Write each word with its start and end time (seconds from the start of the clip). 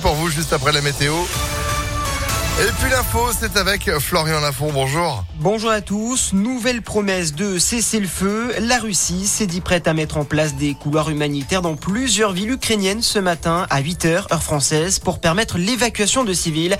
Pour 0.00 0.14
vous 0.14 0.30
juste 0.30 0.54
après 0.54 0.72
la 0.72 0.80
météo. 0.80 1.12
Et 2.62 2.72
puis 2.78 2.90
l'info, 2.90 3.20
c'est 3.32 3.56
avec 3.56 3.90
Florian 4.00 4.38
Lafont. 4.40 4.70
Bonjour. 4.70 5.24
Bonjour 5.36 5.70
à 5.70 5.80
tous. 5.80 6.34
Nouvelle 6.34 6.82
promesse 6.82 7.32
de 7.34 7.58
cesser 7.58 7.98
le 7.98 8.06
feu. 8.06 8.52
La 8.60 8.78
Russie 8.78 9.26
s'est 9.26 9.46
dit 9.46 9.62
prête 9.62 9.88
à 9.88 9.94
mettre 9.94 10.18
en 10.18 10.26
place 10.26 10.56
des 10.56 10.74
couloirs 10.74 11.08
humanitaires 11.08 11.62
dans 11.62 11.74
plusieurs 11.74 12.32
villes 12.32 12.50
ukrainiennes 12.50 13.00
ce 13.00 13.18
matin 13.18 13.66
à 13.70 13.80
8h, 13.80 14.30
heure 14.30 14.42
française, 14.42 14.98
pour 14.98 15.20
permettre 15.20 15.56
l'évacuation 15.56 16.22
de 16.22 16.34
civils. 16.34 16.76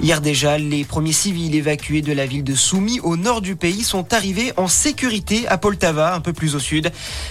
Hier 0.00 0.20
déjà, 0.20 0.58
les 0.58 0.82
premiers 0.82 1.12
civils 1.12 1.54
évacués 1.54 2.02
de 2.02 2.12
la 2.12 2.26
ville 2.26 2.42
de 2.42 2.56
Soumy 2.56 2.98
au 2.98 3.16
nord 3.16 3.40
du 3.40 3.54
pays 3.54 3.84
sont 3.84 4.12
arrivés 4.12 4.52
en 4.56 4.66
sécurité 4.66 5.46
à 5.46 5.58
Poltava, 5.58 6.12
un 6.12 6.20
peu 6.20 6.32
plus 6.32 6.56
au 6.56 6.58
sud. 6.58 6.90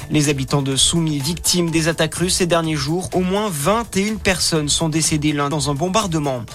Les 0.09 0.29
habitants 0.29 0.61
de 0.61 0.77
Soumy, 0.77 1.19
victimes 1.19 1.69
des 1.69 1.89
attaques 1.89 2.15
russes 2.15 2.35
ces 2.35 2.45
derniers 2.45 2.77
jours, 2.77 3.09
au 3.13 3.19
moins 3.19 3.49
21 3.51 4.15
personnes 4.15 4.69
sont 4.69 4.87
décédées 4.87 5.33
l'un 5.33 5.49
dans 5.49 5.69
un 5.69 5.73
bombardement. 5.73 6.45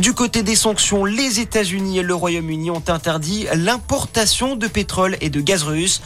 Du 0.00 0.14
côté 0.14 0.42
des 0.42 0.56
sanctions, 0.56 0.79
les 1.06 1.40
États-Unis 1.40 1.98
et 1.98 2.02
le 2.02 2.14
Royaume-Uni 2.14 2.70
ont 2.70 2.82
interdit 2.88 3.46
l'importation 3.54 4.56
de 4.56 4.66
pétrole 4.66 5.16
et 5.20 5.28
de 5.28 5.40
gaz 5.40 5.62
russe. 5.62 6.00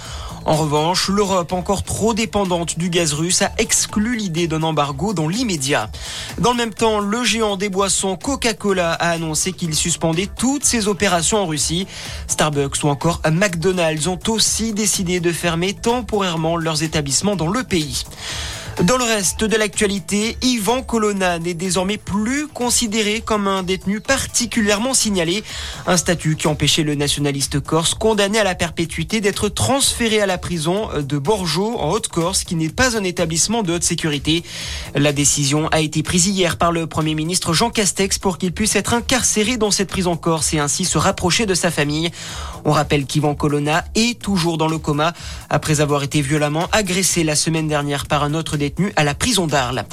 En 0.47 0.57
revanche, 0.57 1.09
l'Europe, 1.09 1.53
encore 1.53 1.85
trop 1.85 2.13
dépendante 2.13 2.77
du 2.77 2.91
gaz 2.91 3.13
russe, 3.13 3.43
a 3.43 3.53
exclu 3.59 4.17
l'idée 4.17 4.49
d'un 4.49 4.63
embargo 4.63 5.15
dans 5.15 5.29
l'immédiat. 5.29 5.91
Dans 6.39 6.51
le 6.51 6.57
même 6.57 6.75
temps, 6.75 6.99
le 6.99 7.25
géant 7.25 7.57
des 7.57 7.69
boissons 7.69 8.17
Coca-Cola 8.17 8.93
a 8.93 9.11
annoncé 9.11 9.53
qu'il 9.53 9.75
suspendait 9.75 10.29
toutes 10.37 10.65
ses 10.65 10.89
opérations 10.89 11.39
en 11.39 11.47
Russie. 11.47 11.87
Starbucks 12.27 12.83
ou 12.83 12.89
encore 12.89 13.23
McDonald's 13.31 14.09
ont 14.09 14.21
aussi 14.29 14.73
décidé 14.73 15.21
de 15.21 15.33
fermer 15.33 15.73
temporairement 15.73 16.57
leurs 16.57 16.83
établissements 16.83 17.37
dans 17.37 17.49
le 17.49 17.63
pays. 17.63 18.05
Dans 18.83 18.97
le 18.97 19.05
reste 19.05 19.45
de 19.45 19.57
l'actualité, 19.57 20.37
Ivan 20.43 20.83
Colonna 20.83 21.39
n'est 21.39 21.55
désormais 21.55 21.97
plus 21.97 22.49
considéré 22.49 23.21
comme 23.21 23.47
un 23.47 23.63
détenu 23.63 24.01
particulièrement 24.01 24.95
signalé. 24.95 25.45
Un 25.87 25.97
statut 25.97 26.35
qui 26.35 26.49
empêchait 26.49 26.83
le 26.83 26.97
nationaliste 26.97 27.61
corse 27.61 27.95
condamné 27.95 28.41
à 28.41 28.45
la 28.45 28.57
perpétuité 28.57 29.21
d'être 29.21 29.49
transféré 29.49 30.21
à 30.21 30.27
la 30.27 30.39
prison 30.39 30.89
de 30.99 31.19
Borjo 31.19 31.79
en 31.79 31.91
Haute-Corse, 31.93 32.43
qui 32.43 32.57
n'est 32.57 32.69
pas 32.69 32.97
un 32.99 33.05
établissement 33.05 33.63
de 33.63 33.75
haute 33.75 33.85
sécurité. 33.85 34.43
La 34.97 35.13
décision 35.13 35.69
a 35.69 35.81
été 35.81 36.03
prise 36.03 36.27
hier 36.27 36.57
par 36.57 36.73
le 36.73 36.89
Premier 36.89 37.15
ministre 37.15 37.53
Jean 37.53 37.71
Castex 37.71 38.19
pour 38.19 38.39
qu'il 38.39 38.53
puisse 38.53 38.75
être 38.75 38.93
incarcéré 38.93 39.57
dans 39.57 39.71
cette 39.71 39.89
prison 39.89 40.17
corse 40.17 40.53
et 40.53 40.59
ainsi 40.59 40.85
se 40.85 40.99
rapprocher 40.99 41.47
de 41.47 41.55
sa 41.55 41.71
famille. 41.71 42.11
On 42.65 42.73
rappelle 42.73 43.07
qu'Ivan 43.07 43.37
Colonna 43.37 43.85
est 43.95 44.21
toujours 44.21 44.59
dans 44.59 44.69
le 44.69 44.79
coma 44.79 45.13
après 45.49 45.81
avoir 45.81 46.03
été 46.03 46.23
violemment 46.23 46.67
agressé 46.73 47.23
la 47.23 47.37
semaine 47.37 47.69
dernière 47.69 48.07
par 48.07 48.25
un 48.25 48.35
autre 48.35 48.57
détenu 48.57 48.64
à 48.97 49.05
la 49.05 49.15
prison 49.15 49.47
d'Arles. 49.47 49.85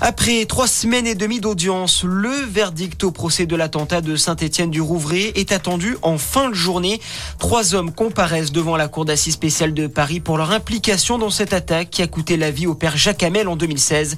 Après 0.00 0.44
trois 0.44 0.66
semaines 0.66 1.06
et 1.06 1.14
demie 1.14 1.40
d'audience, 1.40 2.02
le 2.04 2.30
verdict 2.30 3.04
au 3.04 3.10
procès 3.12 3.46
de 3.46 3.54
l'attentat 3.54 4.00
de 4.00 4.16
Saint-Étienne 4.16 4.70
du 4.70 4.80
Rouvray 4.80 5.32
est 5.36 5.52
attendu 5.52 5.96
en 6.02 6.18
fin 6.18 6.50
de 6.50 6.54
journée. 6.54 7.00
Trois 7.38 7.74
hommes 7.74 7.92
comparaissent 7.92 8.52
devant 8.52 8.76
la 8.76 8.88
cour 8.88 9.04
d'assises 9.04 9.34
spéciale 9.34 9.72
de 9.72 9.86
Paris 9.86 10.20
pour 10.20 10.36
leur 10.36 10.50
implication 10.50 11.16
dans 11.16 11.30
cette 11.30 11.52
attaque 11.52 11.90
qui 11.90 12.02
a 12.02 12.06
coûté 12.08 12.36
la 12.36 12.50
vie 12.50 12.66
au 12.66 12.74
père 12.74 12.96
Jacques 12.96 13.22
Hamel 13.22 13.48
en 13.48 13.56
2016. 13.56 14.16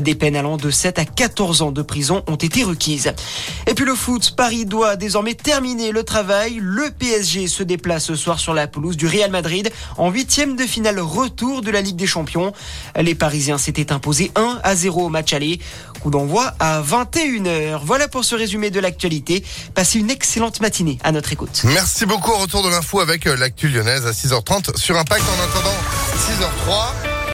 Des 0.00 0.14
peines 0.14 0.36
allant 0.36 0.56
de 0.56 0.70
7 0.70 0.98
à 0.98 1.04
14 1.04 1.62
ans 1.62 1.72
de 1.72 1.82
prison 1.82 2.22
ont 2.26 2.36
été 2.36 2.64
requises. 2.64 3.12
Et 3.68 3.74
puis 3.74 3.84
le 3.84 3.94
foot, 3.94 4.34
Paris 4.36 4.66
doit 4.66 4.96
désormais 4.96 5.34
terminer 5.34 5.92
le 5.92 6.02
travail. 6.02 6.58
Le 6.60 6.90
PSG 6.90 7.46
se 7.46 7.62
déplace 7.62 8.06
ce 8.06 8.16
soir 8.16 8.40
sur 8.40 8.54
la 8.54 8.66
pelouse 8.66 8.96
du 8.96 9.06
Real 9.06 9.30
Madrid 9.30 9.70
en 9.98 10.10
huitième 10.10 10.56
de 10.56 10.64
finale 10.64 10.98
retour 10.98 11.62
de 11.62 11.70
la 11.70 11.80
Ligue 11.80 11.96
des 11.96 12.08
Champions. 12.08 12.52
Les 13.00 13.14
Parisiens 13.14 13.58
s'étaient 13.58 13.92
imposés 13.92 14.32
1 14.34 14.58
à 14.64 14.74
0 14.74 15.11
match 15.12 15.32
aller. 15.32 15.60
Coup 16.00 16.10
d'envoi 16.10 16.52
à 16.58 16.82
21h. 16.82 17.80
Voilà 17.84 18.08
pour 18.08 18.24
ce 18.24 18.34
résumé 18.34 18.70
de 18.70 18.80
l'actualité. 18.80 19.44
Passez 19.74 20.00
une 20.00 20.10
excellente 20.10 20.60
matinée 20.60 20.98
à 21.04 21.12
notre 21.12 21.32
écoute. 21.32 21.62
Merci 21.64 22.06
beaucoup. 22.06 22.32
Retour 22.32 22.64
de 22.64 22.68
l'info 22.68 23.00
avec 23.00 23.26
euh, 23.26 23.36
l'actu 23.36 23.68
lyonnaise 23.68 24.06
à 24.06 24.10
6h30 24.10 24.76
sur 24.76 24.96
Impact 24.98 25.22
en 25.22 25.44
attendant 25.44 25.76
6h03. 26.16 27.11